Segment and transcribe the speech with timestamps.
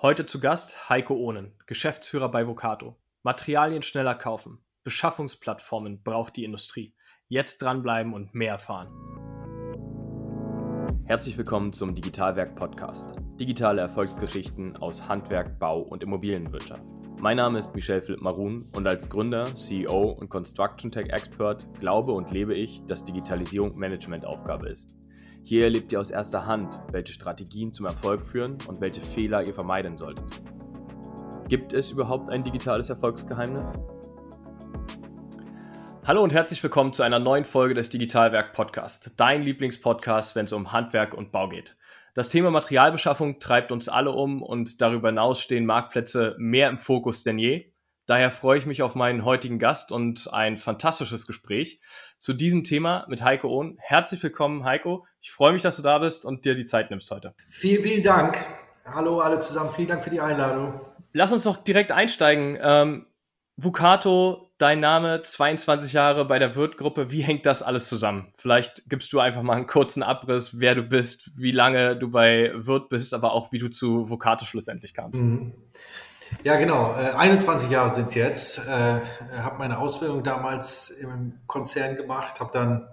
[0.00, 2.94] Heute zu Gast Heiko Ohnen, Geschäftsführer bei Vocato.
[3.24, 4.60] Materialien schneller kaufen.
[4.84, 6.94] Beschaffungsplattformen braucht die Industrie.
[7.26, 8.92] Jetzt dranbleiben und mehr erfahren.
[11.04, 13.10] Herzlich willkommen zum Digitalwerk Podcast.
[13.40, 16.84] Digitale Erfolgsgeschichten aus Handwerk, Bau und Immobilienwirtschaft.
[17.18, 22.12] Mein Name ist Michel Philipp Marun und als Gründer, CEO und Construction Tech Expert glaube
[22.12, 24.96] und lebe ich, dass Digitalisierung Managementaufgabe ist.
[25.48, 29.54] Hier erlebt ihr aus erster Hand, welche Strategien zum Erfolg führen und welche Fehler ihr
[29.54, 30.26] vermeiden solltet.
[31.48, 33.72] Gibt es überhaupt ein digitales Erfolgsgeheimnis?
[36.04, 40.52] Hallo und herzlich willkommen zu einer neuen Folge des Digitalwerk Podcast, dein Lieblingspodcast, wenn es
[40.52, 41.78] um Handwerk und Bau geht.
[42.12, 47.22] Das Thema Materialbeschaffung treibt uns alle um und darüber hinaus stehen Marktplätze mehr im Fokus
[47.22, 47.72] denn je.
[48.04, 51.80] Daher freue ich mich auf meinen heutigen Gast und ein fantastisches Gespräch
[52.18, 53.76] zu diesem Thema mit Heiko Ohn.
[53.78, 55.06] Herzlich willkommen, Heiko.
[55.20, 57.34] Ich freue mich, dass du da bist und dir die Zeit nimmst heute.
[57.48, 58.44] Vielen, vielen Dank.
[58.84, 59.70] Hallo alle zusammen.
[59.74, 60.80] Vielen Dank für die Einladung.
[61.12, 62.58] Lass uns doch direkt einsteigen.
[62.60, 63.06] Ähm,
[63.56, 67.10] Vukato, dein Name, 22 Jahre bei der Wirt-Gruppe.
[67.10, 68.32] Wie hängt das alles zusammen?
[68.36, 72.52] Vielleicht gibst du einfach mal einen kurzen Abriss, wer du bist, wie lange du bei
[72.54, 75.22] Wirt bist, aber auch wie du zu Vukato schlussendlich kamst.
[75.22, 75.54] Mhm.
[76.44, 76.94] Ja, genau.
[76.94, 78.58] 21 äh, Jahre sind jetzt.
[78.58, 79.00] Äh,
[79.38, 82.88] habe meine Ausbildung damals im Konzern gemacht, habe dann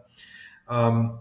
[0.68, 1.20] ähm,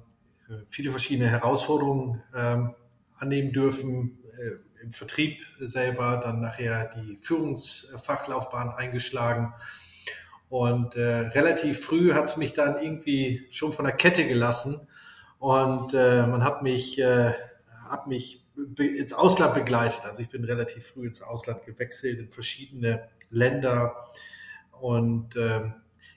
[0.70, 2.74] viele verschiedene Herausforderungen ähm,
[3.18, 9.52] annehmen dürfen äh, im Vertrieb selber, dann nachher die Führungsfachlaufbahn eingeschlagen.
[10.48, 14.88] Und äh, relativ früh hat es mich dann irgendwie schon von der Kette gelassen.
[15.38, 17.34] Und äh, man hat mich, äh,
[17.90, 18.43] hat mich
[18.78, 20.02] ins Ausland begleitet.
[20.04, 23.96] Also ich bin relativ früh ins Ausland gewechselt, in verschiedene Länder.
[24.80, 25.70] Und äh,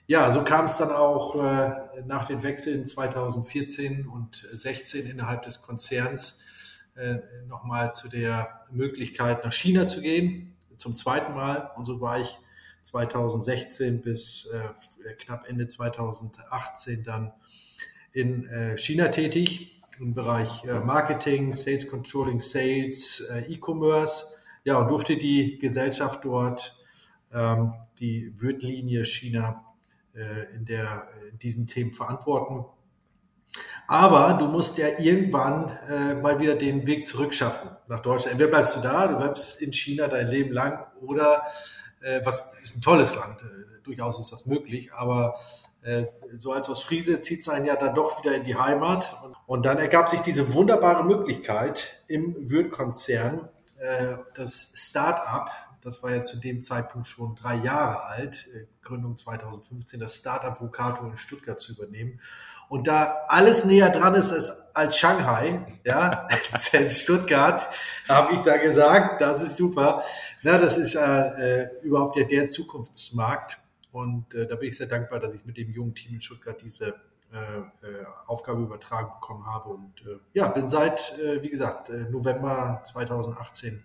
[0.06, 5.62] ja, so kam es dann auch äh, nach den Wechseln 2014 und 16 innerhalb des
[5.62, 6.38] Konzerns
[6.94, 11.70] äh, nochmal zu der Möglichkeit, nach China zu gehen, zum zweiten Mal.
[11.76, 12.38] Und so war ich
[12.84, 17.32] 2016 bis äh, knapp Ende 2018 dann
[18.12, 24.34] in äh, China tätig im Bereich äh, Marketing, Sales Controlling, Sales, äh, E-Commerce.
[24.64, 26.78] Ja, und durfte die Gesellschaft dort,
[27.32, 29.64] ähm, die Wirtlinie China,
[30.14, 32.64] äh, in, der, in diesen Themen verantworten.
[33.86, 38.32] Aber du musst ja irgendwann äh, mal wieder den Weg zurückschaffen nach Deutschland.
[38.32, 41.44] Entweder bleibst du da, du bleibst in China dein Leben lang oder
[42.00, 43.44] äh, was ist ein tolles Land,
[43.84, 45.38] durchaus ist das möglich, aber
[46.36, 49.16] so als aus Friese zieht es einen ja dann doch wieder in die Heimat.
[49.46, 55.50] Und dann ergab sich diese wunderbare Möglichkeit im Würth-Konzern, äh, das Start-up,
[55.82, 60.60] das war ja zu dem Zeitpunkt schon drei Jahre alt, äh, Gründung 2015, das Start-up
[60.60, 62.20] Vocato in Stuttgart zu übernehmen.
[62.68, 64.32] Und da alles näher dran ist
[64.74, 67.68] als, Shanghai, ja, als Stuttgart,
[68.08, 70.02] habe ich da gesagt, das ist super.
[70.42, 73.58] Na, das ist äh, überhaupt ja der Zukunftsmarkt.
[73.92, 76.60] Und äh, da bin ich sehr dankbar, dass ich mit dem jungen Team in Stuttgart
[76.60, 76.94] diese
[77.32, 79.70] äh, äh Aufgabe übertragen bekommen habe.
[79.70, 83.84] Und äh, ja, bin seit, äh, wie gesagt, äh, November 2018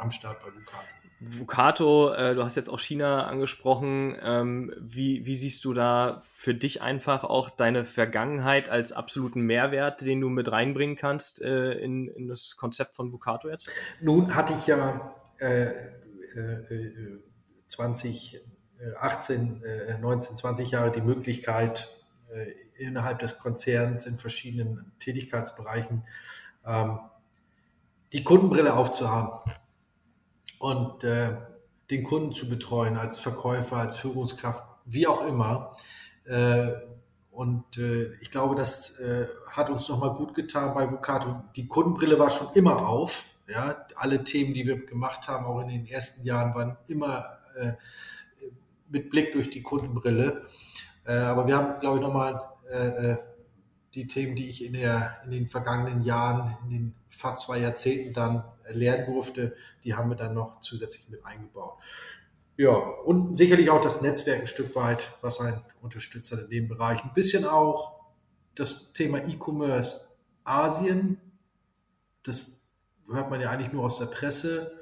[0.00, 0.88] am Start bei Vucato.
[1.20, 4.16] Vucato, du hast jetzt auch China angesprochen.
[4.22, 10.00] Ähm, wie, wie siehst du da für dich einfach auch deine Vergangenheit als absoluten Mehrwert,
[10.00, 13.68] den du mit reinbringen kannst in, in das Konzept von Vucato jetzt?
[14.00, 15.14] Nun hatte ich ja
[17.68, 18.40] 20
[18.98, 19.62] 18,
[20.00, 21.88] 19, 20 Jahre die Möglichkeit,
[22.34, 26.04] äh, innerhalb des Konzerns in verschiedenen Tätigkeitsbereichen
[26.66, 26.98] ähm,
[28.12, 29.38] die Kundenbrille aufzuhaben
[30.58, 31.36] und äh,
[31.90, 35.76] den Kunden zu betreuen als Verkäufer, als Führungskraft, wie auch immer.
[36.24, 36.72] Äh,
[37.30, 37.78] und
[38.20, 38.94] ich glaube, das
[39.50, 41.42] hat uns nochmal gut getan bei Vocato.
[41.56, 43.26] Die Kundenbrille war schon immer auf.
[43.48, 47.24] Ja, alle Themen, die wir gemacht haben, auch in den ersten Jahren, waren immer
[48.94, 50.46] mit Blick durch die Kundenbrille.
[51.04, 52.40] Äh, aber wir haben, glaube ich, nochmal
[52.70, 53.16] äh, äh,
[53.92, 58.14] die Themen, die ich in, der, in den vergangenen Jahren, in den fast zwei Jahrzehnten
[58.14, 61.74] dann lernen durfte, die haben wir dann noch zusätzlich mit eingebaut.
[62.56, 67.02] Ja, und sicherlich auch das Netzwerk ein Stück weit, was ein Unterstützer in dem Bereich.
[67.02, 68.00] Ein bisschen auch
[68.54, 70.08] das Thema E-Commerce
[70.44, 71.20] Asien.
[72.22, 72.42] Das
[73.10, 74.72] hört man ja eigentlich nur aus der Presse.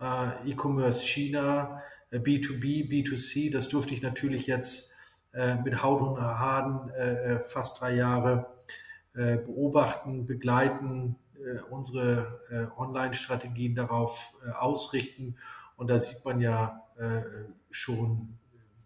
[0.00, 1.80] Äh, E-Commerce China,
[2.12, 4.92] B2B, B2C, das durfte ich natürlich jetzt
[5.32, 8.46] äh, mit Haut und Haaren äh, äh, fast drei Jahre
[9.14, 15.36] äh, beobachten, begleiten, äh, unsere äh, Online-Strategien darauf ausrichten.
[15.76, 16.86] Und da sieht man ja
[17.70, 18.38] schon,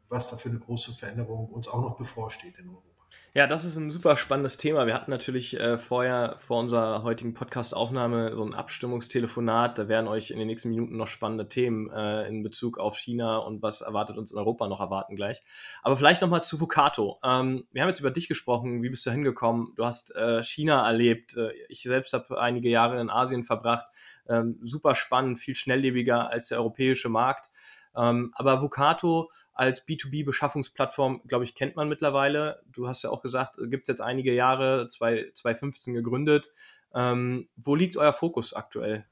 [0.09, 2.94] was da für eine große Veränderung uns auch noch bevorsteht in Europa.
[3.37, 4.87] Ja, das ist ein super spannendes Thema.
[4.87, 9.77] Wir hatten natürlich äh, vorher, vor unserer heutigen Podcast-Aufnahme, so ein Abstimmungstelefonat.
[9.77, 13.39] Da werden euch in den nächsten Minuten noch spannende Themen äh, in Bezug auf China
[13.39, 15.41] und was erwartet uns in Europa noch erwarten gleich.
[15.83, 17.19] Aber vielleicht nochmal zu Vocato.
[17.25, 18.85] Ähm, wir haben jetzt über dich gesprochen.
[18.85, 19.73] Wie bist du hingekommen?
[19.75, 21.37] Du hast äh, China erlebt.
[21.37, 23.87] Äh, ich selbst habe einige Jahre in Asien verbracht.
[24.29, 27.51] Ähm, super spannend, viel schnelllebiger als der europäische Markt.
[27.97, 32.61] Ähm, aber Vocato als B2B-Beschaffungsplattform, glaube ich, kennt man mittlerweile.
[32.67, 36.51] Du hast ja auch gesagt, gibt es jetzt einige Jahre, 2015 gegründet.
[36.93, 39.05] Ähm, wo liegt euer Fokus aktuell?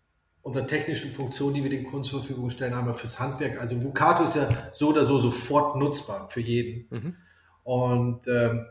[0.42, 3.60] Unsere technischen Funktionen, die wir den Kunden zur Verfügung stellen, haben wir fürs Handwerk.
[3.60, 6.86] Also Vocato ist ja so oder so sofort nutzbar für jeden.
[6.90, 7.16] Mhm.
[7.62, 8.66] Und ähm,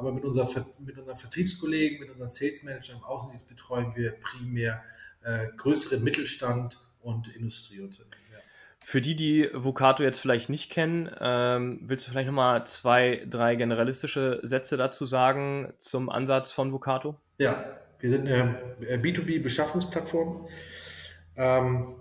[0.00, 4.82] aber mit, unserer, mit unseren Vertriebskollegen, mit unseren Sales Managern im Außendienst betreuen wir primär
[5.22, 8.19] äh, größere Mittelstand und Industrieunternehmen.
[8.90, 13.54] Für die, die Vocato jetzt vielleicht nicht kennen, ähm, willst du vielleicht nochmal zwei, drei
[13.54, 17.14] generalistische Sätze dazu sagen zum Ansatz von Vocato?
[17.38, 20.48] Ja, wir sind eine B2B-Beschaffungsplattform.
[21.36, 21.94] Ähm,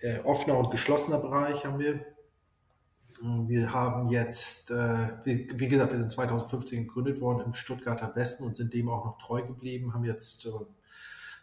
[0.00, 2.04] äh, offener und geschlossener Bereich haben wir.
[3.46, 8.42] Wir haben jetzt, äh, wie, wie, gesagt, wir sind 2015 gegründet worden im Stuttgarter Westen
[8.42, 10.50] und sind dem auch noch treu geblieben, haben jetzt äh,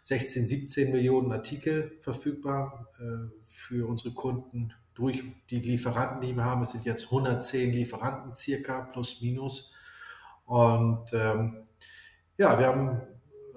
[0.02, 6.62] 16, 17 Millionen Artikel verfügbar äh, für unsere Kunden durch die Lieferanten, die wir haben.
[6.62, 9.72] Es sind jetzt 110 Lieferanten circa, plus minus.
[10.46, 11.64] Und ähm,
[12.36, 13.00] ja, wir haben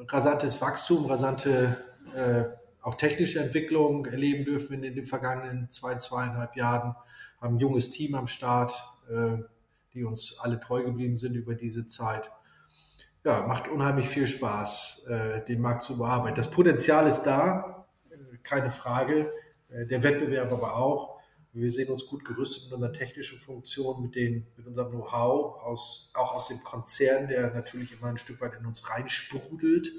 [0.07, 1.77] rasantes Wachstum, rasante
[2.15, 2.43] äh,
[2.81, 6.95] auch technische Entwicklung erleben dürfen in den vergangenen zwei, zweieinhalb Jahren.
[7.39, 9.37] Haben ein junges Team am Start, äh,
[9.93, 12.31] die uns alle treu geblieben sind über diese Zeit
[13.25, 16.35] ja, macht unheimlich viel Spaß, äh, den Markt zu bearbeiten.
[16.35, 19.31] Das Potenzial ist da, äh, keine Frage.
[19.69, 21.12] Äh, der Wettbewerb aber auch.
[21.53, 26.11] Wir sehen uns gut gerüstet mit unserer technischen Funktion, mit, den, mit unserem Know-how, aus,
[26.15, 29.91] auch aus dem Konzern, der natürlich immer ein Stück weit in uns reinsprudelt,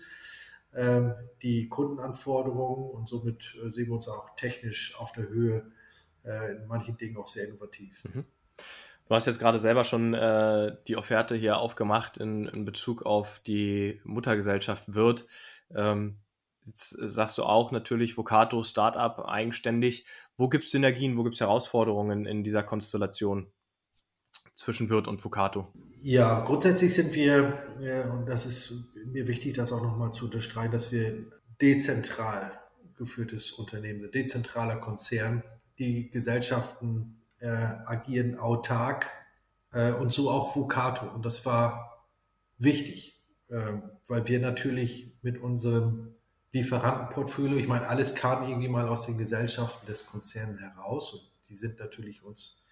[0.75, 5.71] ähm, die Kundenanforderungen und somit äh, sehen wir uns auch technisch auf der Höhe,
[6.25, 8.03] äh, in manchen Dingen auch sehr innovativ.
[8.13, 8.25] Mhm.
[9.07, 13.39] Du hast jetzt gerade selber schon äh, die Offerte hier aufgemacht in, in, Bezug auf
[13.41, 15.27] die Muttergesellschaft Wirt.
[15.75, 16.17] Ähm,
[16.65, 20.07] jetzt sagst du auch natürlich Vocato, Startup, eigenständig.
[20.37, 23.53] Wo gibt es Synergien, wo gibt es Herausforderungen in dieser Konstellation
[24.55, 25.69] zwischen Wirt und Vocato?
[26.01, 28.75] Ja, grundsätzlich sind wir, ja, und das ist
[29.07, 31.25] mir wichtig, das auch nochmal zu unterstreichen, dass wir
[31.61, 32.53] dezentral
[32.97, 35.43] geführtes Unternehmen sind, dezentraler Konzern.
[35.79, 39.11] Die Gesellschaften äh, agieren autark
[39.73, 41.07] äh, und so auch Vocato.
[41.07, 42.07] Und das war
[42.59, 43.73] wichtig, äh,
[44.07, 46.14] weil wir natürlich mit unserem
[46.55, 51.57] Lieferantenportfolio, ich meine, alles kam irgendwie mal aus den Gesellschaften des Konzerns heraus und die
[51.57, 52.65] sind natürlich uns,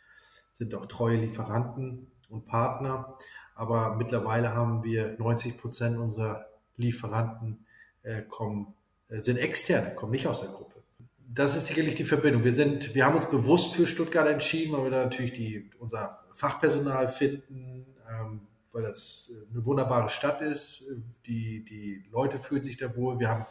[0.51, 3.19] sind auch treue Lieferanten und Partner.
[3.55, 6.47] Aber mittlerweile haben wir 90 Prozent unserer
[6.77, 7.67] Lieferanten
[8.03, 8.75] äh, kommen,
[9.09, 10.73] äh, sind externe, kommen nicht aus der Gruppe
[11.35, 12.45] das ist sicherlich die Verbindung.
[12.45, 16.25] Wir sind, wir haben uns bewusst für Stuttgart entschieden, weil wir da natürlich die, unser
[16.33, 18.43] Fachpersonal finden, ähm,
[18.73, 20.85] weil das eine wunderbare Stadt ist.
[21.27, 23.19] Die, die Leute fühlen sich da wohl.
[23.19, 23.47] Wir haben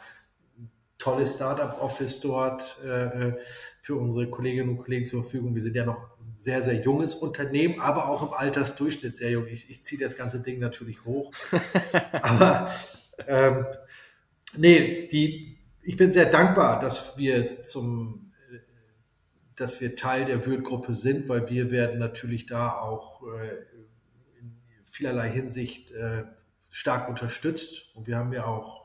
[1.02, 3.32] tolles Startup-Office dort äh,
[3.80, 5.52] für unsere Kolleginnen und Kollegen zur Verfügung.
[5.52, 9.48] Wir sind ja noch ein sehr, sehr junges Unternehmen, aber auch im Altersdurchschnitt sehr jung.
[9.48, 11.32] Ich, ich ziehe das ganze Ding natürlich hoch.
[12.22, 12.70] aber
[13.26, 13.66] ähm,
[14.56, 18.32] nee, die, ich bin sehr dankbar, dass wir zum,
[19.56, 23.56] dass wir Teil der Würth-Gruppe sind, weil wir werden natürlich da auch äh,
[24.38, 26.22] in vielerlei Hinsicht äh,
[26.70, 28.81] stark unterstützt und wir haben ja auch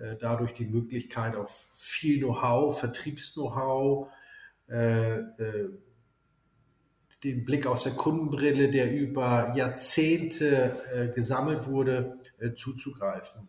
[0.00, 4.08] äh, dadurch die Möglichkeit auf viel Know-how, Vertriebs-Know-how,
[7.22, 12.16] den Blick aus der Kundenbrille, der über Jahrzehnte gesammelt wurde,
[12.56, 13.48] zuzugreifen.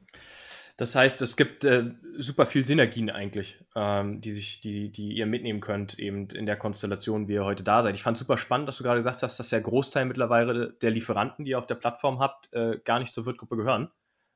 [0.77, 5.25] Das heißt, es gibt äh, super viel Synergien eigentlich, ähm, die, sich, die, die ihr
[5.25, 7.95] mitnehmen könnt, eben in der Konstellation, wie ihr heute da seid.
[7.95, 11.45] Ich fand super spannend, dass du gerade gesagt hast, dass der Großteil mittlerweile der Lieferanten,
[11.45, 13.89] die ihr auf der Plattform habt, äh, gar nicht zur Wirtgruppe gehören.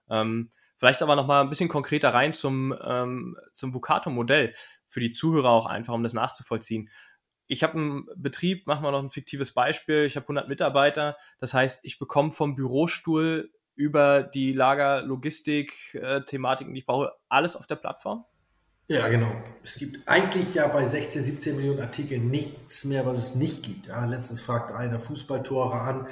[0.10, 0.50] Ähm,
[0.82, 4.52] vielleicht aber noch mal ein bisschen konkreter rein zum, ähm, zum Vocato-Modell,
[4.88, 6.90] für die Zuhörer auch einfach, um das nachzuvollziehen
[7.52, 11.54] ich habe einen Betrieb, machen wir noch ein fiktives Beispiel, ich habe 100 Mitarbeiter, das
[11.54, 17.58] heißt, ich bekomme vom Bürostuhl über die Lager, Logistik, äh, Thematiken, die ich brauche, alles
[17.58, 18.24] auf der Plattform?
[18.88, 19.30] Ja, genau.
[19.64, 23.88] Es gibt eigentlich ja bei 16, 17 Millionen Artikeln nichts mehr, was es nicht gibt.
[23.88, 26.08] Ja, letztens fragte einer Fußballtore an.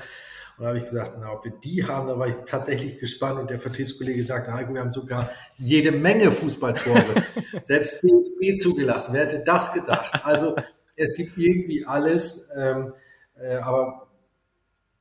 [0.59, 3.39] Und da habe ich gesagt, na, ob wir die haben, da war ich tatsächlich gespannt.
[3.39, 7.23] Und der Vertriebskollege sagte, Heiko, wir haben sogar jede Menge Fußballtore.
[7.63, 9.13] Selbst DFB zugelassen.
[9.13, 10.19] Wer hätte das gedacht?
[10.25, 10.57] Also
[10.97, 12.49] es gibt irgendwie alles.
[12.57, 12.91] Ähm,
[13.39, 14.09] äh, aber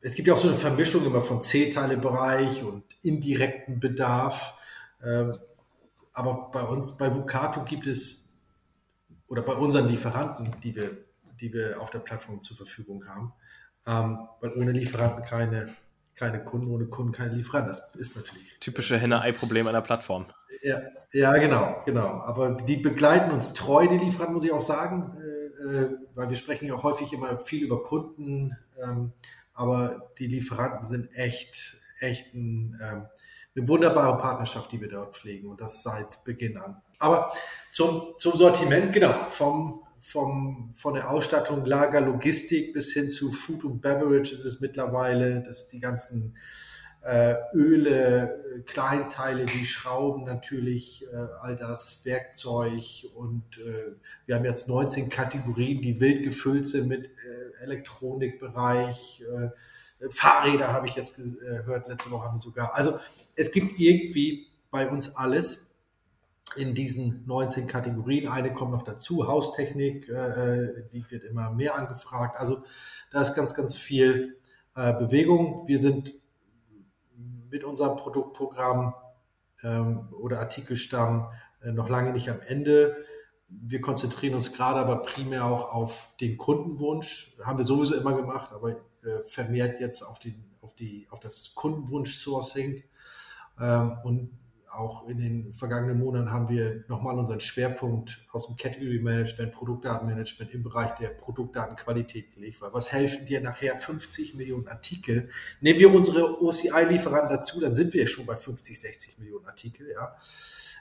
[0.01, 4.57] es gibt ja auch so eine Vermischung immer von C-Teile-Bereich und indirekten Bedarf.
[5.03, 5.39] Ähm,
[6.13, 8.39] aber bei uns, bei Vucato gibt es,
[9.27, 10.99] oder bei unseren Lieferanten, die wir,
[11.41, 13.33] die wir auf der Plattform zur Verfügung haben,
[13.89, 15.69] ähm, weil ohne Lieferanten keine,
[16.15, 17.73] keine Kunden, ohne Kunden keine Lieferanten.
[17.73, 18.59] Das ist natürlich.
[18.61, 20.27] Typische Henne-Ei-Problem einer Plattform.
[20.63, 22.21] Ja, ja, genau, genau.
[22.21, 26.37] Aber die begleiten uns treu, die Lieferanten, muss ich auch sagen, äh, äh weil wir
[26.37, 28.57] sprechen ja häufig immer viel über Kunden.
[28.83, 29.13] Ähm,
[29.55, 33.07] aber die Lieferanten sind echt, echt ein, ähm,
[33.57, 36.81] eine wunderbare Partnerschaft, die wir dort pflegen und das seit Beginn an.
[36.99, 37.33] Aber
[37.71, 43.65] zum, zum Sortiment, genau, vom, vom, von der Ausstattung, Lager, Logistik bis hin zu Food
[43.65, 46.37] und Beverage ist es mittlerweile, dass die ganzen
[47.03, 53.93] äh, Öle, Kleinteile wie Schrauben natürlich, äh, all das Werkzeug und äh,
[54.27, 59.23] wir haben jetzt 19 Kategorien, die wild gefüllt sind mit äh, Elektronikbereich.
[59.23, 62.75] Äh, Fahrräder habe ich jetzt gehört, äh, letzte Woche haben wir sogar.
[62.75, 62.99] Also
[63.35, 65.68] es gibt irgendwie bei uns alles
[66.57, 68.29] in diesen 19 Kategorien.
[68.29, 72.39] Eine kommt noch dazu, Haustechnik, die wird immer mehr angefragt.
[72.39, 72.63] Also
[73.11, 74.37] da ist ganz, ganz viel
[74.75, 75.67] Bewegung.
[75.67, 76.15] Wir sind
[77.51, 78.95] mit unserem Produktprogramm
[79.63, 81.29] ähm, oder Artikelstamm
[81.63, 82.97] äh, noch lange nicht am Ende.
[83.49, 87.37] Wir konzentrieren uns gerade aber primär auch auf den Kundenwunsch.
[87.43, 91.53] Haben wir sowieso immer gemacht, aber äh, vermehrt jetzt auf, den, auf, die, auf das
[91.55, 92.85] Kundenwunsch-Sourcing.
[93.59, 94.39] Ähm, und
[94.79, 100.55] auch in den vergangenen Monaten haben wir nochmal unseren Schwerpunkt aus dem Category Management, Produktdatenmanagement
[100.55, 102.61] im Bereich der Produktdatenqualität gelegt.
[102.61, 105.29] Weil was helfen dir nachher 50 Millionen Artikel?
[105.61, 110.17] Nehmen wir unsere OCI-Lieferanten dazu, dann sind wir schon bei 50, 60 Millionen Artikel, ja,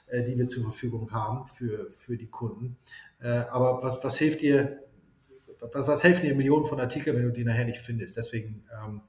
[0.08, 2.78] äh, die wir zur Verfügung haben für, für die Kunden.
[3.20, 4.84] Äh, aber was, was hilft dir,
[5.60, 8.16] was, was helfen dir Millionen von Artikeln, wenn du die nachher nicht findest?
[8.16, 9.02] Deswegen ähm,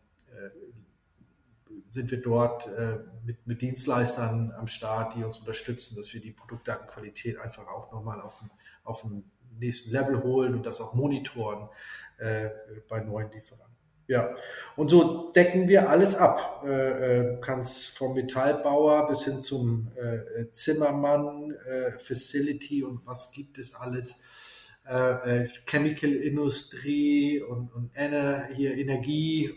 [1.88, 6.32] sind wir dort äh, mit, mit, Dienstleistern am Start, die uns unterstützen, dass wir die
[6.32, 8.42] Produktdatenqualität einfach auch nochmal auf,
[8.84, 11.68] auf den nächsten Level holen und das auch monitoren
[12.18, 12.50] äh,
[12.88, 13.76] bei neuen Lieferanten.
[14.06, 14.34] Ja,
[14.76, 16.62] und so decken wir alles ab.
[16.64, 23.58] Äh, äh kannst vom Metallbauer bis hin zum äh, Zimmermann, äh, Facility und was gibt
[23.58, 24.22] es alles.
[24.86, 27.90] Äh, äh Chemical Industrie und, und
[28.54, 29.54] hier Energie,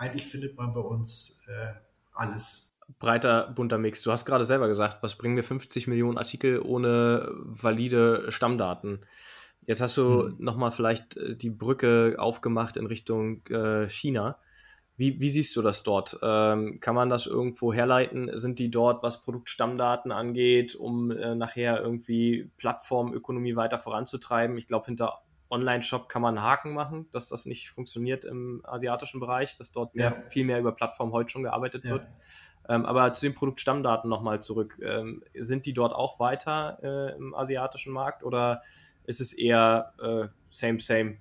[0.00, 1.72] eigentlich findet man bei uns äh,
[2.12, 2.74] alles.
[2.98, 4.02] Breiter, bunter Mix.
[4.02, 9.04] Du hast gerade selber gesagt, was bringen wir 50 Millionen Artikel ohne valide Stammdaten?
[9.66, 10.36] Jetzt hast du hm.
[10.38, 14.38] nochmal vielleicht äh, die Brücke aufgemacht in Richtung äh, China.
[14.96, 16.18] Wie, wie, siehst du das dort?
[16.22, 18.30] Ähm, kann man das irgendwo herleiten?
[18.38, 24.58] Sind die dort, was Produktstammdaten angeht, um äh, nachher irgendwie Plattformökonomie weiter voranzutreiben?
[24.58, 29.20] Ich glaube, hinter Online-Shop kann man einen Haken machen, dass das nicht funktioniert im asiatischen
[29.20, 30.30] Bereich, dass dort mehr, ja.
[30.30, 31.90] viel mehr über Plattformen heute schon gearbeitet ja.
[31.90, 32.06] wird.
[32.68, 34.78] Ähm, aber zu den Produktstammdaten nochmal zurück.
[34.82, 38.62] Ähm, sind die dort auch weiter äh, im asiatischen Markt oder
[39.06, 41.16] ist es eher äh, same, same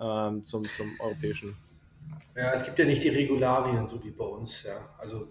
[0.00, 1.56] ähm, zum, zum europäischen?
[2.34, 4.64] Ja, es gibt ja nicht die Regularien, so wie bei uns.
[4.64, 4.88] Ja.
[4.98, 5.28] Also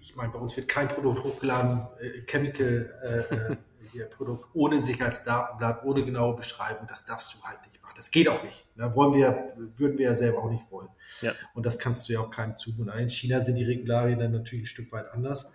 [0.00, 3.56] ich meine, bei uns wird kein Produkt hochgeladen, äh, Chemical äh, äh
[3.92, 7.94] hier Produkt ohne Sicherheitsdatenblatt, ohne genaue Beschreibung, das darfst du halt nicht machen.
[7.96, 8.64] Das geht auch nicht.
[8.76, 8.94] Ne?
[8.94, 10.88] Wollen wir, würden wir ja selber auch nicht wollen.
[11.20, 11.32] Ja.
[11.54, 12.92] Und das kannst du ja auch keinem zumuten.
[12.98, 15.52] In China sind die Regularien dann natürlich ein Stück weit anders.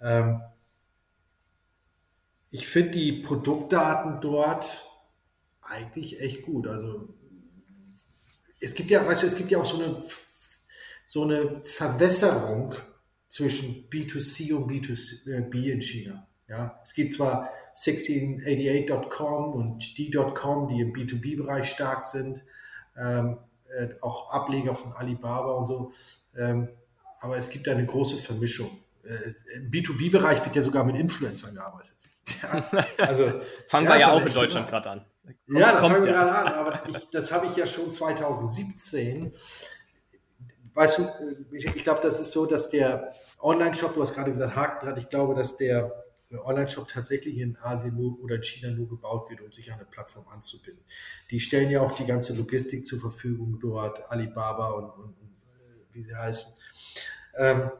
[0.00, 0.40] Ähm,
[2.50, 4.84] ich finde die Produktdaten dort
[5.62, 6.66] eigentlich echt gut.
[6.66, 7.08] Also
[8.60, 10.04] es gibt ja, weißt du, es gibt ja auch so eine,
[11.04, 12.74] so eine Verwässerung
[13.28, 16.28] zwischen B2C und B2B äh, in China.
[16.52, 22.44] Ja, es gibt zwar 1688.com und D.com, die im B2B-Bereich stark sind,
[22.94, 23.38] ähm,
[23.74, 25.92] äh, auch Ableger von Alibaba und so,
[26.36, 26.68] ähm,
[27.22, 28.70] aber es gibt eine große Vermischung.
[29.02, 31.94] Äh, Im B2B-Bereich wird ja sogar mit Influencern gearbeitet.
[32.42, 32.62] Ja,
[32.98, 35.06] also fangen ja, wir ja auch in Deutschland gerade an.
[35.24, 39.32] Kommt, ja, das fangen wir gerade an, aber ich, das habe ich ja schon 2017.
[40.74, 41.08] Weißt du,
[41.52, 44.98] ich, ich glaube, das ist so, dass der Online-Shop, du hast gerade gesagt, Haken dran,
[44.98, 46.02] ich glaube, dass der
[46.38, 49.86] Online-Shop tatsächlich in Asien nur, oder in China nur gebaut wird, um sich an eine
[49.86, 50.82] Plattform anzubinden.
[51.30, 55.94] Die stellen ja auch die ganze Logistik zur Verfügung dort, Alibaba und, und, und äh,
[55.94, 56.52] wie sie heißen,
[57.36, 57.70] ähm,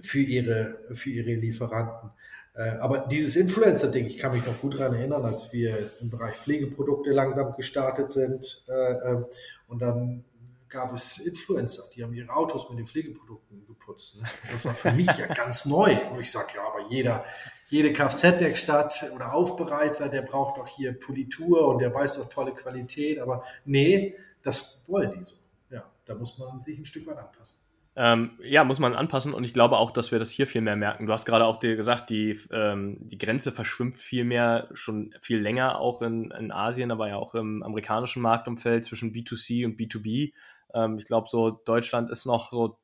[0.00, 2.10] für, ihre, für ihre Lieferanten.
[2.54, 6.34] Äh, aber dieses Influencer-Ding, ich kann mich noch gut daran erinnern, als wir im Bereich
[6.34, 9.26] Pflegeprodukte langsam gestartet sind äh, ähm,
[9.68, 10.24] und dann
[10.68, 14.16] gab es Influencer, die haben ihre Autos mit den Pflegeprodukten geputzt.
[14.16, 14.22] Ne?
[14.50, 17.24] Das war für mich ja ganz neu, wo ich sage, ja, aber jeder,
[17.70, 23.20] jede Kfz-Werkstatt oder Aufbereiter, der braucht doch hier Politur und der weiß doch tolle Qualität,
[23.20, 25.36] aber nee, das wollen die so.
[25.70, 27.58] Ja, da muss man sich ein Stück weit anpassen.
[27.96, 30.76] Ähm, ja, muss man anpassen und ich glaube auch, dass wir das hier viel mehr
[30.76, 31.06] merken.
[31.06, 35.38] Du hast gerade auch dir gesagt, die, ähm, die Grenze verschwimmt viel mehr, schon viel
[35.38, 40.32] länger auch in, in Asien, aber ja auch im amerikanischen Marktumfeld zwischen B2C und B2B.
[40.74, 42.78] Ähm, ich glaube, so Deutschland ist noch so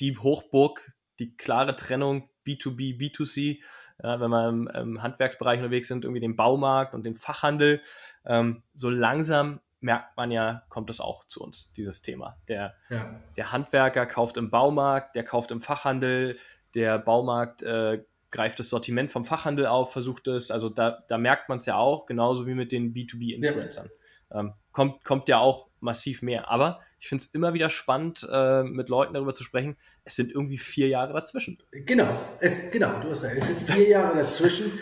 [0.00, 3.60] die Hochburg, die klare Trennung B2B, B2C,
[4.02, 7.80] ja, wenn wir im, im, Handwerksbereich unterwegs sind, irgendwie den Baumarkt und den Fachhandel.
[8.24, 12.36] Ähm, so langsam merkt man ja, kommt es auch zu uns, dieses Thema.
[12.48, 13.20] Der, ja.
[13.36, 16.38] der Handwerker kauft im Baumarkt, der kauft im Fachhandel,
[16.74, 21.48] der Baumarkt äh, greift das Sortiment vom Fachhandel auf, versucht es, also da, da merkt
[21.48, 23.90] man es ja auch, genauso wie mit den B2B-Influencern.
[24.30, 24.40] Ja.
[24.40, 26.50] Ähm, kommt, kommt ja auch massiv mehr.
[26.50, 29.76] Aber ich finde es immer wieder spannend, äh, mit Leuten darüber zu sprechen.
[30.04, 31.60] Es sind irgendwie vier Jahre dazwischen.
[31.72, 32.06] Genau,
[32.38, 33.38] es, genau, du hast recht.
[33.38, 34.78] Es sind vier Jahre dazwischen.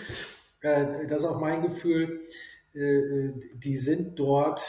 [0.61, 2.21] Äh, das ist auch mein Gefühl.
[2.75, 4.61] Äh, die sind dort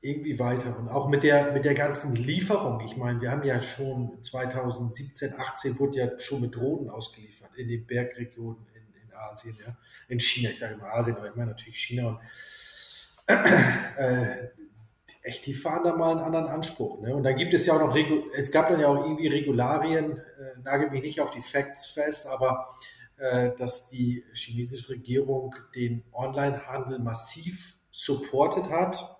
[0.00, 0.76] irgendwie weiter.
[0.76, 2.84] Und auch mit der, mit der ganzen Lieferung.
[2.84, 7.68] Ich meine, wir haben ja schon 2017, 18 wurde ja schon mit Drohnen ausgeliefert in
[7.68, 9.76] den Bergregionen in, in Asien, ja.
[10.08, 12.08] In China, ich sage immer Asien, aber ich meine natürlich China.
[12.08, 12.18] Und
[13.28, 14.48] äh,
[15.22, 17.00] echt, die fahren da mal einen anderen Anspruch.
[17.00, 17.14] Ne?
[17.14, 17.96] Und dann gibt es ja auch noch,
[18.36, 20.22] es gab dann ja auch irgendwie Regularien, äh,
[20.62, 22.68] nagel mich nicht auf die Facts fest, aber
[23.16, 29.14] äh, dass die chinesische Regierung den Onlinehandel massiv supportet hat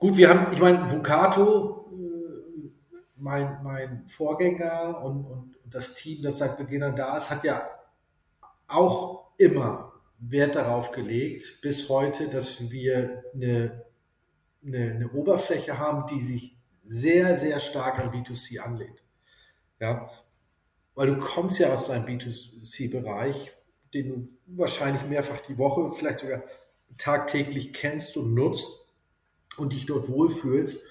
[0.00, 2.70] Gut, wir haben, ich meine, Vukato, äh,
[3.16, 7.68] mein, mein Vorgänger und, und, das Team, das seit Beginn an da ist, hat ja
[8.66, 13.84] auch immer Wert darauf gelegt, bis heute, dass wir eine,
[14.64, 19.02] eine, eine Oberfläche haben, die sich sehr, sehr stark an B2C anlehnt.
[19.78, 20.10] Ja,
[20.94, 23.52] weil du kommst ja aus einem B2C-Bereich,
[23.94, 26.42] den du wahrscheinlich mehrfach die Woche, vielleicht sogar
[26.98, 28.84] tagtäglich kennst und nutzt
[29.56, 30.88] und dich dort wohlfühlst.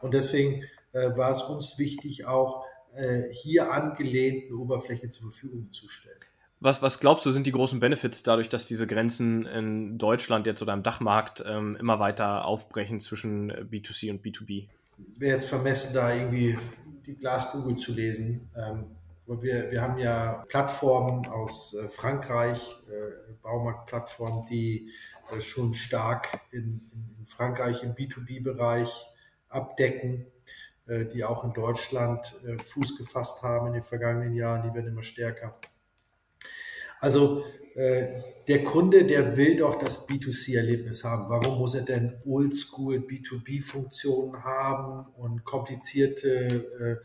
[0.00, 2.64] Und deswegen äh, war es uns wichtig, auch
[2.94, 6.18] äh, hier angelehnt eine Oberfläche zur Verfügung zu stellen.
[6.62, 10.62] Was, was glaubst du, sind die großen Benefits dadurch, dass diese Grenzen in Deutschland jetzt
[10.62, 14.68] oder im Dachmarkt ähm, immer weiter aufbrechen zwischen B2C und B2B?
[15.18, 16.56] Wäre jetzt vermessen, da irgendwie
[17.04, 18.48] die Glaskugel zu lesen.
[18.56, 18.84] Ähm,
[19.26, 24.88] wir, wir haben ja Plattformen aus äh, Frankreich, äh, Baumarktplattformen, die
[25.32, 29.08] äh, schon stark in, in Frankreich im B2B-Bereich
[29.48, 30.26] abdecken,
[30.86, 34.86] äh, die auch in Deutschland äh, Fuß gefasst haben in den vergangenen Jahren, die werden
[34.86, 35.58] immer stärker.
[37.02, 37.42] Also
[37.74, 41.28] der Kunde, der will doch das B2C-Erlebnis haben.
[41.28, 47.00] Warum muss er denn Oldschool B2B-Funktionen haben und komplizierte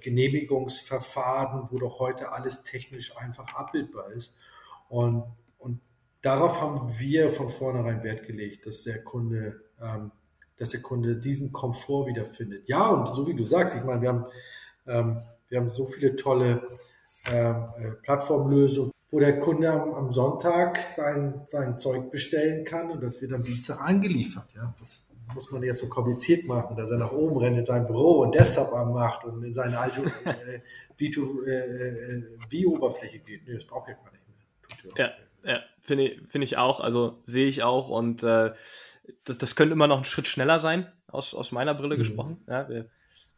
[0.00, 4.38] Genehmigungsverfahren, wo doch heute alles technisch einfach abbildbar ist?
[4.88, 5.24] Und
[6.24, 10.10] darauf haben wir von vornherein Wert gelegt, dass der Kunde, ähm,
[10.56, 12.66] dass der Kunde diesen Komfort wiederfindet.
[12.68, 14.24] Ja, und so wie du sagst, ich meine, wir haben,
[14.86, 16.66] ähm, wir haben so viele tolle
[17.30, 23.00] ähm, äh, Plattformlösungen, wo der Kunde am, am, Sonntag sein, sein Zeug bestellen kann und
[23.00, 24.52] das wird am Dienstag angeliefert.
[24.56, 27.86] Ja, was muss man jetzt so kompliziert machen, dass er nach oben rennt in sein
[27.86, 30.58] Büro und Desktop anmacht und in seine alte äh,
[30.98, 33.46] B2B-Oberfläche äh, äh geht.
[33.46, 34.26] Nee, das braucht ja gar nicht
[34.84, 34.94] mehr.
[34.96, 35.12] ja.
[35.46, 36.80] Ja, finde ich, find ich auch.
[36.80, 37.90] Also sehe ich auch.
[37.90, 38.54] Und äh,
[39.24, 41.98] das, das, könnte immer noch einen Schritt schneller sein, aus, aus meiner Brille mhm.
[41.98, 42.42] gesprochen.
[42.48, 42.88] Ja, wir,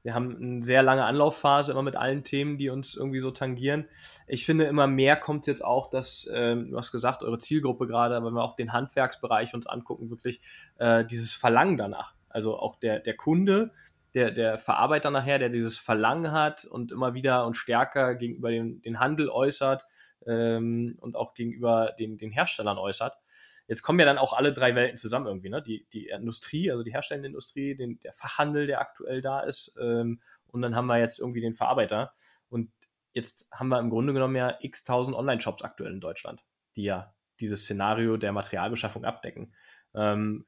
[0.07, 3.89] wir haben eine sehr lange Anlaufphase immer mit allen Themen, die uns irgendwie so tangieren.
[4.29, 8.15] Ich finde, immer mehr kommt jetzt auch, dass, ähm, du hast gesagt, eure Zielgruppe gerade,
[8.25, 10.41] wenn wir auch den Handwerksbereich uns angucken, wirklich
[10.79, 12.15] äh, dieses Verlangen danach.
[12.29, 13.73] Also auch der, der Kunde,
[14.15, 18.81] der, der Verarbeiter nachher, der dieses Verlangen hat und immer wieder und stärker gegenüber dem,
[18.83, 19.87] den Handel äußert,
[20.27, 23.17] ähm, und auch gegenüber den, den Herstellern äußert.
[23.69, 25.63] Jetzt kommen ja dann auch alle drei Welten zusammen irgendwie, ne?
[25.63, 30.21] Die, die Industrie, also die herstellende Industrie, den, der Fachhandel, der aktuell da ist, ähm,
[30.49, 32.13] und dann haben wir jetzt irgendwie den Verarbeiter.
[32.49, 32.71] Und
[33.13, 36.45] jetzt haben wir im Grunde genommen ja x tausend Online-Shops aktuell in Deutschland,
[36.77, 39.55] die ja dieses Szenario der Materialbeschaffung abdecken.
[39.95, 40.45] Ähm,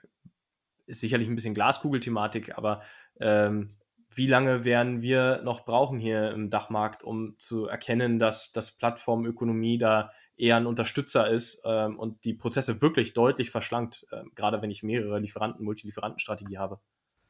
[0.87, 2.83] ist sicherlich ein bisschen Glaskugelthematik, aber
[3.21, 3.71] ähm,
[4.15, 9.77] wie lange werden wir noch brauchen hier im Dachmarkt, um zu erkennen, dass das Plattformökonomie
[9.77, 14.71] da eher ein Unterstützer ist ähm, und die Prozesse wirklich deutlich verschlankt, äh, gerade wenn
[14.71, 16.79] ich mehrere Lieferanten, Multilieferantenstrategie habe.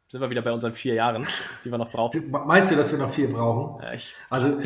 [0.08, 1.26] Sind wir wieder bei unseren vier Jahren,
[1.64, 2.30] die wir noch brauchen?
[2.30, 3.82] Meinst du, dass wir noch vier brauchen?
[3.82, 3.98] Ja,
[4.30, 4.58] also,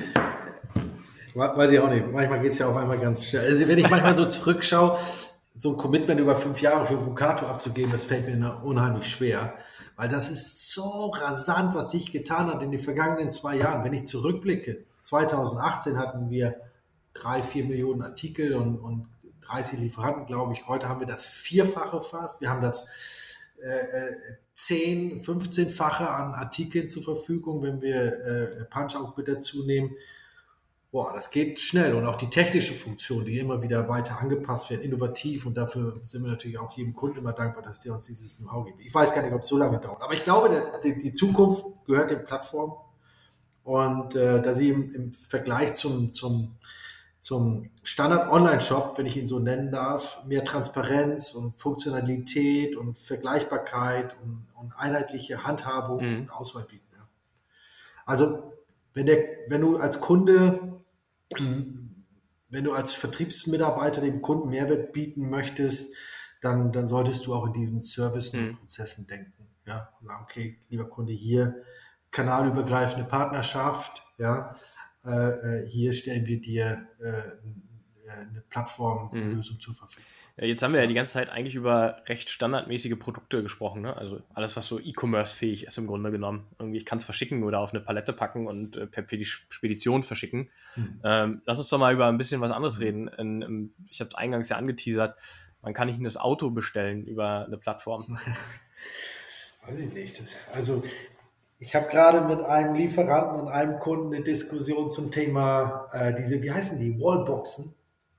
[1.35, 2.07] weiß ich auch nicht.
[2.13, 3.47] Manchmal geht es ja auch einmal ganz schnell.
[3.47, 4.99] Also, wenn ich manchmal so zurückschaue,
[5.59, 9.55] so ein Commitment über fünf Jahre für Vukato abzugeben, das fällt mir unheimlich schwer.
[9.97, 13.85] Weil das ist so rasant, was sich getan hat in den vergangenen zwei Jahren.
[13.85, 16.57] Wenn ich zurückblicke, 2018 hatten wir
[17.15, 19.09] drei, vier Millionen Artikel und, und
[19.43, 20.67] 30 Lieferanten, glaube ich.
[20.67, 22.41] Heute haben wir das Vierfache fast.
[22.41, 22.87] Wir haben das
[23.61, 24.13] äh,
[24.55, 29.97] 10, 15-fache an Artikeln zur Verfügung, wenn wir äh, Punch-Out mit dazu nehmen.
[30.91, 34.83] Boah, das geht schnell und auch die technische Funktion, die immer wieder weiter angepasst wird,
[34.83, 38.37] innovativ und dafür sind wir natürlich auch jedem Kunden immer dankbar, dass der uns dieses
[38.37, 38.81] Know-how gibt.
[38.83, 41.15] Ich weiß gar nicht, ob es so lange dauert, aber ich glaube, der, die, die,
[41.15, 42.75] Zukunft gehört den Plattformen
[43.65, 46.59] und äh, da sie im, im Vergleich zum, zum
[47.23, 54.49] zum Standard-Online-Shop, wenn ich ihn so nennen darf, mehr Transparenz und Funktionalität und Vergleichbarkeit und,
[54.57, 56.21] und einheitliche Handhabung mhm.
[56.23, 56.85] und Auswahl bieten.
[56.93, 57.09] Ja.
[58.05, 58.53] Also
[58.93, 60.83] wenn, der, wenn du als Kunde,
[61.31, 65.95] wenn du als Vertriebsmitarbeiter dem Kunden Mehrwert bieten möchtest,
[66.41, 68.53] dann, dann solltest du auch in diesen Service und mhm.
[68.57, 69.47] Prozessen denken.
[69.65, 69.91] Ja,
[70.23, 71.63] okay, lieber Kunde, hier
[72.11, 74.57] kanalübergreifende Partnerschaft, ja,
[75.05, 79.61] äh, äh, hier stellen wir dir äh, eine Plattformlösung mhm.
[79.61, 80.05] zur Verfügung.
[80.37, 83.83] Jetzt haben wir ja die ganze Zeit eigentlich über recht standardmäßige Produkte gesprochen.
[83.83, 83.95] Ne?
[83.95, 86.47] Also alles, was so E-Commerce-fähig ist im Grunde genommen.
[86.59, 90.51] Irgendwie, ich kann es verschicken oder auf eine Palette packen und äh, per Spedition verschicken.
[90.77, 91.01] Mhm.
[91.05, 93.09] Ähm, lass uns doch mal über ein bisschen was anderes reden.
[93.09, 95.19] In, in, ich habe es eingangs ja angeteasert.
[95.61, 98.19] Man kann nicht das Auto bestellen über eine Plattform.
[99.67, 100.23] Weiß ich nicht.
[100.53, 100.83] Also
[101.63, 106.43] ich habe gerade mit einem Lieferanten und einem Kunden eine Diskussion zum Thema äh, diese,
[106.43, 107.73] wie heißen die, Wallboxen?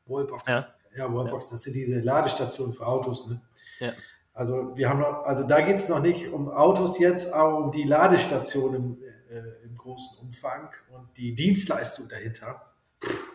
[0.05, 0.53] Wallboxen.
[0.53, 1.55] Ja, ja Wallboxen, ja.
[1.55, 3.27] das sind diese Ladestationen für Autos.
[3.27, 3.41] Ne?
[3.79, 3.91] Ja.
[4.33, 7.71] Also wir haben noch, also da geht es noch nicht um Autos jetzt, aber um
[7.73, 8.97] die Ladestation im,
[9.29, 12.73] äh, im großen Umfang und die Dienstleistung dahinter.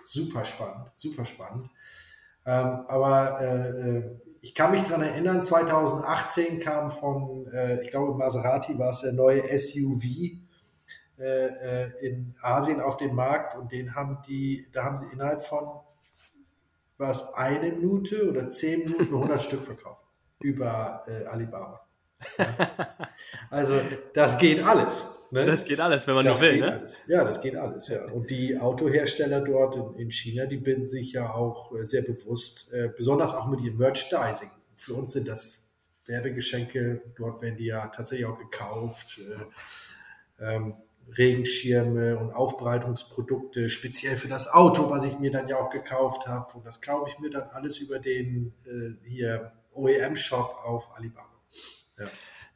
[0.05, 1.69] Super spannend, super spannend.
[2.47, 8.15] Ähm, aber äh, äh ich kann mich daran erinnern, 2018 kam von, äh, ich glaube,
[8.15, 10.05] Maserati war es der neue SUV
[11.19, 15.43] äh, äh, in Asien auf den Markt und den haben die, da haben sie innerhalb
[15.43, 15.81] von
[16.99, 20.03] war es eine Minute oder zehn Minuten 100 Stück verkauft
[20.41, 21.87] über äh, Alibaba.
[22.37, 22.47] Ja.
[23.51, 23.81] Also
[24.15, 25.05] das geht alles.
[25.31, 25.45] Ne?
[25.45, 26.61] Das geht alles, wenn man das nur will.
[26.61, 26.73] Ne?
[26.81, 27.05] Alles.
[27.07, 28.07] Ja, das geht alles, ja.
[28.11, 32.73] Und die Autohersteller dort in, in China, die binden sich ja auch äh, sehr bewusst,
[32.73, 34.51] äh, besonders auch mit ihrem Merchandising.
[34.77, 35.67] Für uns sind das
[36.07, 39.21] Werbegeschenke, dort werden die ja tatsächlich auch gekauft.
[40.39, 40.75] Äh, ähm,
[41.17, 46.53] Regenschirme und Aufbereitungsprodukte, speziell für das Auto, was ich mir dann ja auch gekauft habe.
[46.55, 51.41] Und das kaufe ich mir dann alles über den äh, hier OEM-Shop auf Alibaba.
[51.99, 52.07] Ja.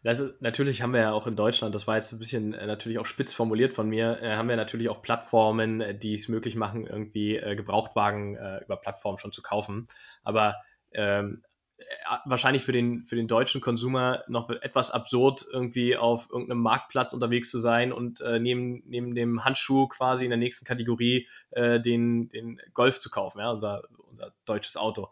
[0.04, 2.98] Ist, natürlich haben wir ja auch in Deutschland, das war jetzt ein bisschen äh, natürlich
[2.98, 6.56] auch spitz formuliert von mir, äh, haben wir natürlich auch Plattformen, äh, die es möglich
[6.56, 9.86] machen, irgendwie äh, Gebrauchtwagen äh, über Plattformen schon zu kaufen.
[10.24, 10.56] Aber
[10.90, 11.44] ähm,
[11.78, 11.84] äh,
[12.24, 17.48] wahrscheinlich für den, für den deutschen Konsumer noch etwas absurd, irgendwie auf irgendeinem Marktplatz unterwegs
[17.48, 23.00] zu sein und neben, neben dem Handschuh quasi in der nächsten Kategorie den, den Golf
[23.00, 25.08] zu kaufen, ja, unser, unser deutsches Auto.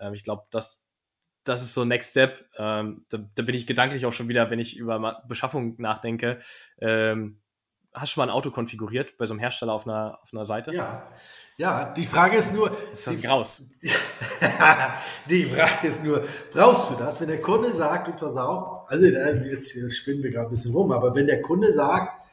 [0.00, 0.83] Ähm, ich glaube, das,
[1.44, 2.44] das ist so Next Step.
[2.56, 6.38] Ähm, da, da, bin ich gedanklich auch schon wieder, wenn ich über Beschaffung nachdenke.
[6.80, 7.40] Ähm,
[7.92, 10.44] hast du schon mal ein Auto konfiguriert bei so einem Hersteller auf einer, auf einer
[10.44, 10.72] Seite?
[10.74, 11.06] Ja.
[11.56, 12.70] Ja, die Frage ist nur.
[12.90, 13.70] Das ist die, graus.
[15.30, 17.20] die Frage ist nur, brauchst du das?
[17.20, 20.72] Wenn der Kunde sagt, du pass auf, also jetzt, jetzt spinnen wir gerade ein bisschen
[20.72, 22.24] rum, aber wenn der Kunde sagt,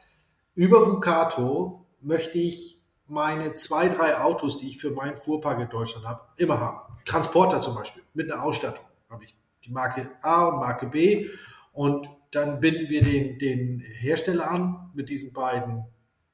[0.56, 6.04] über Vucato möchte ich meine zwei, drei Autos, die ich für meinen Fuhrpark in Deutschland
[6.04, 6.80] habe, immer haben.
[7.04, 11.28] Transporter zum Beispiel, mit einer Ausstattung habe ich die Marke A und Marke B
[11.72, 15.84] und dann binden wir den, den Hersteller an mit diesen beiden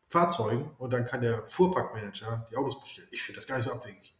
[0.06, 3.08] Fahrzeugen und dann kann der Fuhrparkmanager die Autos bestellen.
[3.10, 4.14] Ich finde das gar nicht so abwegig.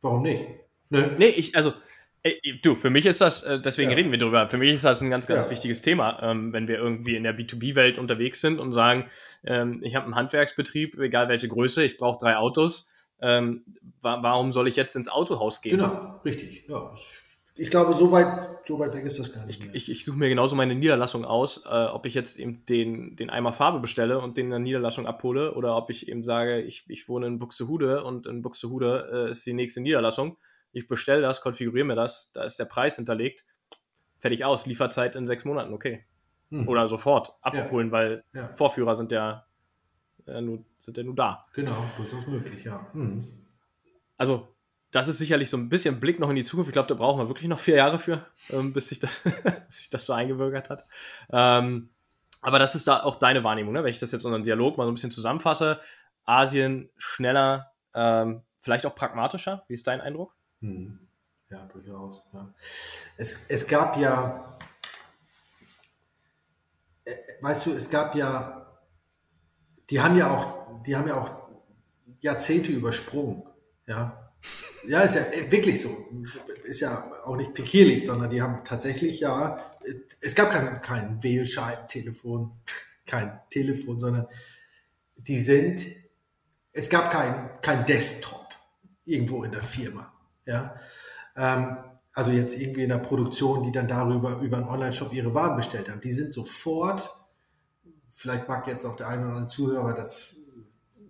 [0.00, 0.46] Warum nicht?
[0.90, 1.16] Ne?
[1.18, 1.72] Nee, ich, also,
[2.22, 3.96] ey, du, für mich ist das, äh, deswegen ja.
[3.96, 5.50] reden wir drüber, für mich ist das ein ganz, ganz ja.
[5.50, 9.06] wichtiges Thema, ähm, wenn wir irgendwie in der B2B-Welt unterwegs sind und sagen,
[9.44, 12.88] ähm, ich habe einen Handwerksbetrieb, egal welche Größe, ich brauche drei Autos.
[13.20, 13.64] Ähm,
[14.00, 15.78] wa warum soll ich jetzt ins Autohaus gehen?
[15.78, 16.66] Genau, richtig.
[16.68, 16.94] Ja,
[17.58, 19.64] ich glaube, so weit, so weit weg ist das gar nicht.
[19.64, 23.16] Ich, ich, ich suche mir genauso meine Niederlassung aus, äh, ob ich jetzt eben den,
[23.16, 26.62] den Eimer Farbe bestelle und den in der Niederlassung abhole oder ob ich eben sage,
[26.62, 30.38] ich, ich wohne in Buxtehude und in Buxtehude äh, ist die nächste Niederlassung.
[30.72, 33.44] Ich bestelle das, konfiguriere mir das, da ist der Preis hinterlegt.
[34.20, 36.04] Fertig aus, Lieferzeit in sechs Monaten, okay.
[36.50, 36.68] Hm.
[36.68, 37.92] Oder sofort abholen, ja.
[37.92, 38.48] weil ja.
[38.54, 39.46] Vorführer sind ja,
[40.26, 41.44] äh, nur, sind ja nur da.
[41.54, 42.86] Genau, durchaus möglich, ja.
[42.92, 43.26] Hm.
[44.16, 44.48] Also
[44.90, 46.70] das ist sicherlich so ein bisschen Blick noch in die Zukunft.
[46.70, 49.20] Ich glaube, da brauchen wir wirklich noch vier Jahre für, ähm, bis, sich das,
[49.66, 50.86] bis sich das so eingebürgert hat.
[51.30, 51.90] Ähm,
[52.40, 53.82] aber das ist da auch deine Wahrnehmung, ne?
[53.82, 55.80] wenn ich das jetzt unseren Dialog mal so ein bisschen zusammenfasse.
[56.24, 59.64] Asien schneller, ähm, vielleicht auch pragmatischer.
[59.68, 60.34] Wie ist dein Eindruck?
[60.60, 61.08] Hm.
[61.50, 62.28] Ja, durchaus.
[62.32, 62.52] Ja.
[63.16, 64.58] Es, es gab ja,
[67.04, 68.78] äh, weißt du, es gab ja,
[69.88, 71.48] die haben ja auch, die haben ja auch
[72.20, 73.44] Jahrzehnte übersprungen.
[73.86, 74.27] Ja,
[74.86, 75.90] Ja, ist ja wirklich so.
[76.64, 79.58] Ist ja auch nicht pikierlich, sondern die haben tatsächlich ja,
[80.20, 82.52] es gab kein, kein Wählscheibentelefon,
[83.06, 84.26] kein Telefon, sondern
[85.16, 85.86] die sind,
[86.72, 88.48] es gab kein, kein Desktop
[89.04, 90.12] irgendwo in der Firma.
[90.46, 90.76] Ja.
[91.36, 91.76] Ähm,
[92.12, 95.88] also jetzt irgendwie in der Produktion, die dann darüber über einen Online-Shop ihre Waren bestellt
[95.88, 96.00] haben.
[96.00, 97.10] Die sind sofort,
[98.12, 100.36] vielleicht mag jetzt auch der eine oder andere Zuhörer das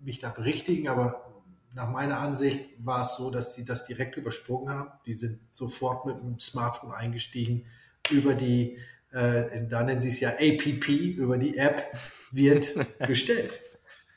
[0.01, 1.28] mich da berichtigen, aber
[1.73, 4.91] nach meiner Ansicht war es so, dass sie das direkt übersprungen haben.
[5.05, 7.65] Die sind sofort mit dem Smartphone eingestiegen
[8.09, 8.79] über die,
[9.11, 11.95] äh, da nennen sie es ja APP, über die App
[12.31, 12.73] wird
[13.07, 13.59] bestellt.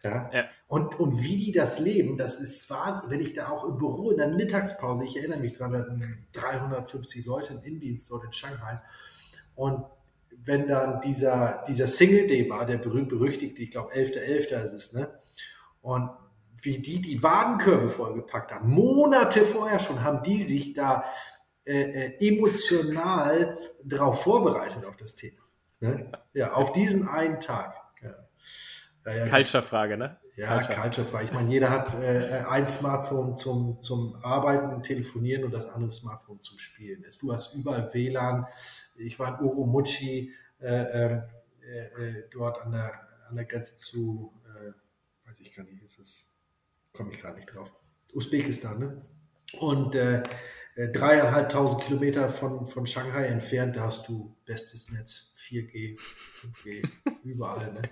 [0.03, 0.31] Ja?
[0.33, 0.45] ja.
[0.67, 4.11] Und, und wie die das leben, das ist wahr, wenn ich da auch im Büro
[4.11, 8.33] in der Mittagspause, ich erinnere mich dran, wir hatten 350 Leute im Indienst dort in
[8.33, 8.81] Shanghai.
[9.55, 9.85] Und
[10.45, 14.49] wenn dann dieser, dieser Single Day war, der berühmt-berüchtigte, ich glaube 11.11.
[14.49, 14.65] .11.
[14.65, 15.11] ist es, ne?
[15.83, 16.11] Und
[16.63, 18.71] wie die die Wadenkörbe vollgepackt haben.
[18.71, 21.05] Monate vorher schon haben die sich da
[21.65, 25.43] äh, äh, emotional darauf vorbereitet auf das Thema.
[25.81, 26.11] Ne?
[26.33, 27.75] Ja, auf diesen einen Tag.
[28.03, 28.15] Ja.
[29.05, 30.19] Ja, ja, Culture-Frage, ne?
[30.37, 31.25] Ja, Culture-Frage.
[31.27, 36.41] Ich meine, jeder hat äh, ein Smartphone zum, zum Arbeiten, Telefonieren und das andere Smartphone
[36.41, 37.05] zum Spielen.
[37.21, 38.47] Du hast überall WLAN.
[38.97, 41.23] Ich war in Uromuchi, äh, äh,
[41.65, 42.93] äh, dort an der,
[43.29, 44.33] an der Grenze zu,
[45.27, 46.32] weiß ich gar nicht, ist es
[46.93, 47.75] komme ich gerade nicht drauf,
[48.13, 49.03] Usbekistan, ne?
[49.59, 50.23] Und äh,
[50.75, 56.89] äh, dreieinhalbtausend Kilometer von, von Shanghai entfernt, da hast du bestes Netz, 4G, 5G,
[57.25, 57.73] überall.
[57.75, 57.83] Ne?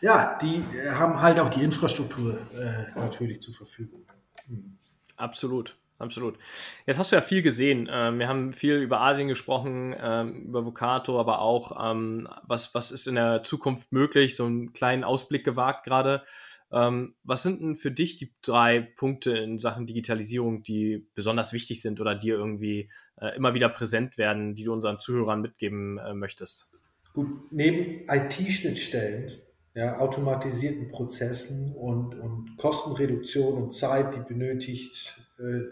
[0.00, 4.06] Ja, die äh, haben halt auch die Infrastruktur äh, natürlich zur Verfügung.
[4.46, 4.78] Hm.
[5.16, 5.76] Absolut.
[5.98, 6.38] Absolut.
[6.86, 7.88] Jetzt hast du ja viel gesehen.
[7.90, 12.92] Ähm, wir haben viel über Asien gesprochen, ähm, über Vocato, aber auch, ähm, was, was
[12.92, 16.22] ist in der Zukunft möglich, so einen kleinen Ausblick gewagt gerade.
[16.70, 21.80] Ähm, was sind denn für dich die drei Punkte in Sachen Digitalisierung, die besonders wichtig
[21.80, 26.12] sind oder dir irgendwie äh, immer wieder präsent werden, die du unseren Zuhörern mitgeben äh,
[26.12, 26.70] möchtest?
[27.14, 29.40] Gut, neben IT-Schnittstellen,
[29.74, 35.68] ja, automatisierten Prozessen und, und Kostenreduktion und Zeit, die benötigt äh, äh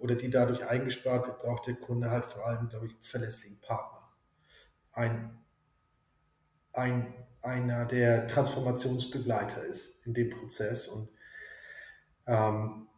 [0.00, 3.58] oder die dadurch eingespart wird, braucht der Kunde halt vor allem, glaube ich, einen verlässlichen
[3.60, 4.08] Partner.
[4.92, 5.38] Ein,
[6.72, 10.88] ein einer der Transformationsbegleiter ist in dem Prozess.
[10.88, 11.08] Und,
[12.26, 12.88] ähm,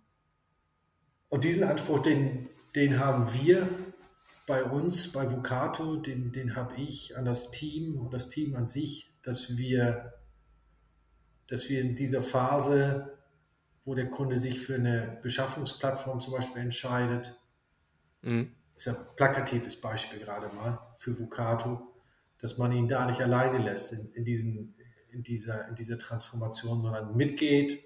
[1.28, 3.68] und diesen Anspruch, den, den haben wir
[4.46, 8.66] bei uns, bei Vocato, den, den habe ich an das Team und das Team an
[8.66, 10.14] sich, dass wir,
[11.46, 13.16] dass wir in dieser Phase,
[13.84, 17.38] wo der Kunde sich für eine Beschaffungsplattform zum Beispiel entscheidet,
[18.22, 18.52] mhm.
[18.74, 21.89] ist ja ein plakatives Beispiel gerade mal für Vocato,
[22.40, 24.74] dass man ihn da nicht alleine lässt in, in, diesen,
[25.10, 27.82] in, dieser, in dieser Transformation, sondern mitgeht,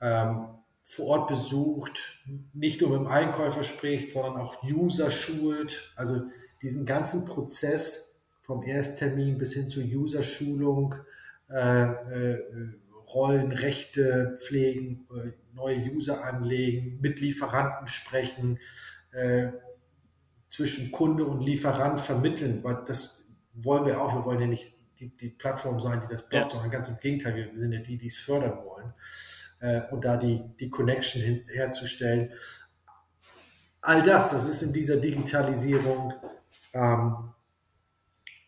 [0.00, 0.48] ähm,
[0.84, 5.92] vor Ort besucht, nicht nur mit dem Einkäufer spricht, sondern auch User schult.
[5.96, 6.22] Also
[6.62, 10.94] diesen ganzen Prozess vom Ersttermin bis hin zur User-Schulung,
[11.50, 12.42] äh, äh,
[13.12, 13.56] Rollen,
[14.36, 18.58] pflegen, äh, neue User anlegen, mit Lieferanten sprechen,
[19.12, 19.48] äh,
[20.50, 23.25] zwischen Kunde und Lieferant vermitteln, weil das
[23.56, 24.14] wollen wir auch.
[24.14, 26.48] Wir wollen ja nicht die, die Plattform sein, die das baut, ja.
[26.48, 28.94] sondern ganz im Gegenteil, wir sind ja die, die es fördern wollen.
[29.60, 32.32] Äh, und da die, die Connection hin, herzustellen.
[33.80, 36.12] All das, das ist in dieser Digitalisierung
[36.72, 37.32] ähm,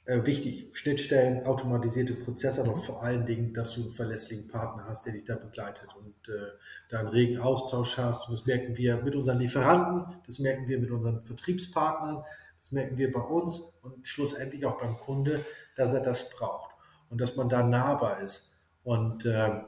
[0.08, 0.70] äh, wichtig.
[0.72, 5.24] Schnittstellen, automatisierte Prozesse, aber vor allen Dingen, dass du einen verlässlichen Partner hast, der dich
[5.24, 6.48] da begleitet und äh,
[6.88, 8.28] da einen regen Austausch hast.
[8.28, 12.24] Und das merken wir mit unseren Lieferanten, das merken wir mit unseren Vertriebspartnern,
[12.60, 15.44] das merken wir bei uns und schlussendlich auch beim Kunde,
[15.76, 16.74] dass er das braucht
[17.10, 18.52] und dass man da nahbar ist
[18.84, 19.60] und äh,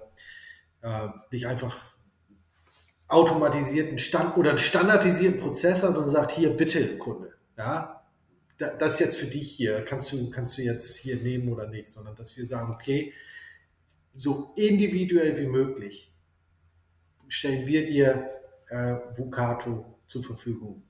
[0.82, 1.84] äh, nicht einfach
[3.08, 8.04] automatisierten Stand oder einen standardisierten Prozess hat und sagt, hier bitte Kunde, ja,
[8.56, 11.88] das ist jetzt für dich hier, kannst du, kannst du jetzt hier nehmen oder nicht,
[11.88, 13.12] sondern dass wir sagen, okay,
[14.14, 16.12] so individuell wie möglich
[17.28, 18.28] stellen wir dir
[18.68, 20.82] äh, Vocato zur Verfügung.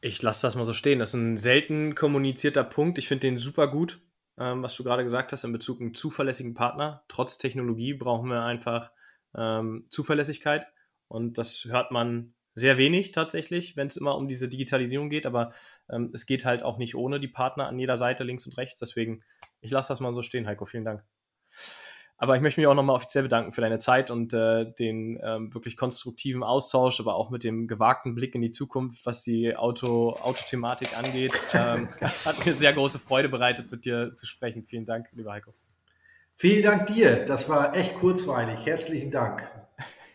[0.00, 0.98] Ich lasse das mal so stehen.
[0.98, 2.98] Das ist ein selten kommunizierter Punkt.
[2.98, 4.00] Ich finde den super gut,
[4.38, 7.04] ähm, was du gerade gesagt hast in Bezug auf einen zuverlässigen Partner.
[7.08, 8.92] Trotz Technologie brauchen wir einfach
[9.36, 10.66] ähm, Zuverlässigkeit.
[11.08, 15.26] Und das hört man sehr wenig tatsächlich, wenn es immer um diese Digitalisierung geht.
[15.26, 15.52] Aber
[15.90, 18.80] ähm, es geht halt auch nicht ohne die Partner an jeder Seite, links und rechts.
[18.80, 19.22] Deswegen,
[19.60, 20.64] ich lasse das mal so stehen, Heiko.
[20.64, 21.04] Vielen Dank.
[22.22, 25.54] Aber ich möchte mich auch nochmal offiziell bedanken für deine Zeit und äh, den ähm,
[25.54, 30.10] wirklich konstruktiven Austausch, aber auch mit dem gewagten Blick in die Zukunft, was die Auto,
[30.12, 31.32] Autothematik angeht.
[31.52, 31.88] Ähm,
[32.24, 34.64] hat mir sehr große Freude bereitet, mit dir zu sprechen.
[34.64, 35.52] Vielen Dank, lieber Heiko.
[36.34, 37.24] Vielen Dank dir.
[37.24, 38.64] Das war echt kurzweilig.
[38.64, 39.48] Herzlichen Dank.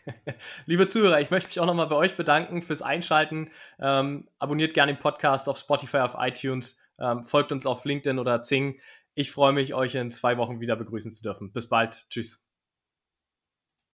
[0.66, 3.50] Liebe Zuhörer, ich möchte mich auch nochmal bei euch bedanken fürs Einschalten.
[3.78, 8.42] Ähm, abonniert gerne den Podcast auf Spotify, auf iTunes, ähm, folgt uns auf LinkedIn oder
[8.42, 8.80] Zing.
[9.18, 11.50] Ich freue mich, euch in zwei Wochen wieder begrüßen zu dürfen.
[11.50, 12.06] Bis bald.
[12.10, 12.45] Tschüss.